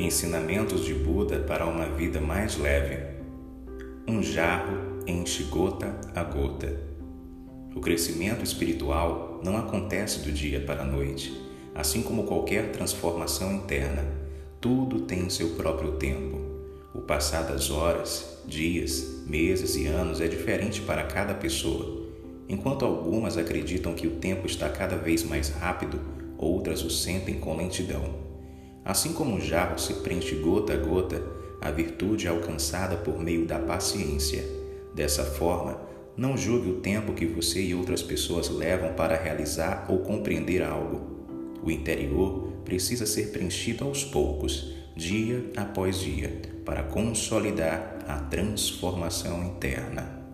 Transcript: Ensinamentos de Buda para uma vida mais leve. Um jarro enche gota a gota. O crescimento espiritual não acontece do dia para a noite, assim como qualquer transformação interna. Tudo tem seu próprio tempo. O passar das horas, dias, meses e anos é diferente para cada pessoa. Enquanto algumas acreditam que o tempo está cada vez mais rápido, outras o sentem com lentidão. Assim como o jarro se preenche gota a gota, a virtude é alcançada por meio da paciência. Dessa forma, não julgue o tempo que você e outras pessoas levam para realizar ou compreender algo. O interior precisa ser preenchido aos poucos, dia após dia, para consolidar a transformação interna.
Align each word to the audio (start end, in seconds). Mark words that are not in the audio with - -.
Ensinamentos 0.00 0.84
de 0.84 0.94
Buda 0.94 1.40
para 1.40 1.66
uma 1.66 1.86
vida 1.86 2.20
mais 2.20 2.56
leve. 2.56 2.98
Um 4.06 4.22
jarro 4.22 5.02
enche 5.08 5.42
gota 5.42 5.92
a 6.14 6.22
gota. 6.22 6.80
O 7.74 7.80
crescimento 7.80 8.44
espiritual 8.44 9.40
não 9.42 9.56
acontece 9.56 10.20
do 10.20 10.30
dia 10.30 10.60
para 10.60 10.82
a 10.82 10.86
noite, 10.86 11.36
assim 11.74 12.00
como 12.00 12.22
qualquer 12.22 12.70
transformação 12.70 13.52
interna. 13.52 14.04
Tudo 14.60 15.00
tem 15.00 15.28
seu 15.28 15.56
próprio 15.56 15.90
tempo. 15.96 16.38
O 16.94 17.00
passar 17.00 17.42
das 17.42 17.68
horas, 17.68 18.44
dias, 18.46 19.24
meses 19.26 19.74
e 19.74 19.88
anos 19.88 20.20
é 20.20 20.28
diferente 20.28 20.80
para 20.80 21.02
cada 21.02 21.34
pessoa. 21.34 22.06
Enquanto 22.48 22.84
algumas 22.84 23.36
acreditam 23.36 23.94
que 23.94 24.06
o 24.06 24.12
tempo 24.12 24.46
está 24.46 24.68
cada 24.68 24.94
vez 24.94 25.24
mais 25.24 25.48
rápido, 25.48 26.00
outras 26.38 26.84
o 26.84 26.88
sentem 26.88 27.40
com 27.40 27.56
lentidão. 27.56 28.27
Assim 28.84 29.12
como 29.12 29.36
o 29.36 29.40
jarro 29.40 29.78
se 29.78 29.94
preenche 29.94 30.36
gota 30.36 30.72
a 30.72 30.76
gota, 30.76 31.22
a 31.60 31.70
virtude 31.70 32.26
é 32.26 32.30
alcançada 32.30 32.96
por 32.96 33.18
meio 33.18 33.44
da 33.44 33.58
paciência. 33.58 34.44
Dessa 34.94 35.24
forma, 35.24 35.80
não 36.16 36.36
julgue 36.36 36.70
o 36.70 36.80
tempo 36.80 37.12
que 37.12 37.26
você 37.26 37.62
e 37.62 37.74
outras 37.74 38.02
pessoas 38.02 38.48
levam 38.48 38.94
para 38.94 39.16
realizar 39.16 39.86
ou 39.88 39.98
compreender 39.98 40.62
algo. 40.62 41.18
O 41.62 41.70
interior 41.70 42.52
precisa 42.64 43.06
ser 43.06 43.30
preenchido 43.30 43.84
aos 43.84 44.04
poucos, 44.04 44.74
dia 44.96 45.44
após 45.56 46.00
dia, 46.00 46.40
para 46.64 46.82
consolidar 46.82 47.98
a 48.06 48.18
transformação 48.18 49.44
interna. 49.44 50.27